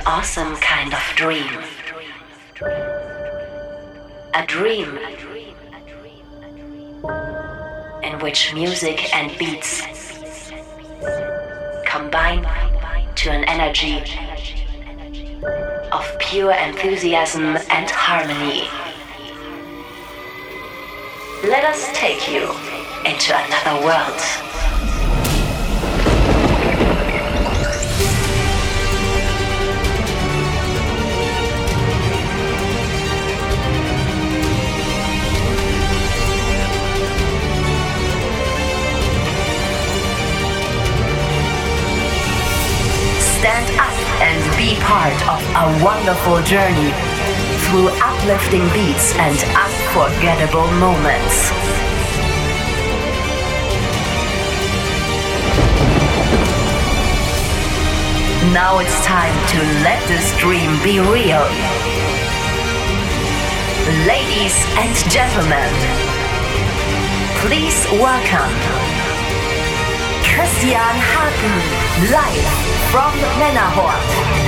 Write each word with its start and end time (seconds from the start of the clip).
an 0.00 0.06
awesome 0.06 0.56
kind 0.56 0.94
of 0.94 1.02
dream. 1.14 1.62
A 4.34 4.46
dream 4.46 4.98
in 8.02 8.18
which 8.20 8.54
music 8.54 9.14
and 9.14 9.36
beats 9.38 9.82
combine 11.84 12.42
to 13.16 13.30
an 13.30 13.44
energy 13.44 13.98
of 15.92 16.18
pure 16.18 16.52
enthusiasm 16.52 17.58
and 17.68 17.90
harmony. 17.90 18.68
Let 21.46 21.64
us 21.64 21.90
take 21.92 22.26
you 22.26 22.44
into 23.04 23.36
another 23.36 23.84
world. 23.84 24.49
Be 44.70 44.76
part 44.82 45.14
of 45.26 45.40
a 45.62 45.84
wonderful 45.84 46.40
journey 46.42 46.92
through 47.66 47.88
uplifting 47.98 48.62
beats 48.70 49.14
and 49.16 49.36
unforgettable 49.58 50.68
moments. 50.78 51.50
Now 58.54 58.78
it's 58.78 59.04
time 59.04 59.34
to 59.52 59.58
let 59.82 60.00
this 60.06 60.38
dream 60.38 60.70
be 60.84 61.00
real. 61.00 61.44
Ladies 64.06 64.54
and 64.78 64.94
gentlemen, 65.10 65.70
please 67.42 67.86
welcome 67.98 68.54
Christian 70.22 70.94
Hagen 71.10 72.10
live 72.12 72.70
from 72.90 74.39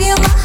Männerhort. 0.00 0.30
my 0.30 0.39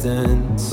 distance. 0.00 0.69